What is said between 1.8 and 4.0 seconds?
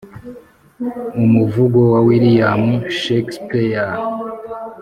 wa william shakespeare